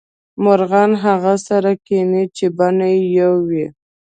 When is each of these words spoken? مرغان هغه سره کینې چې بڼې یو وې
مرغان 0.43 0.91
هغه 1.05 1.33
سره 1.47 1.71
کینې 1.85 2.23
چې 2.37 2.45
بڼې 2.57 2.93
یو 3.19 3.33
وې 3.49 3.67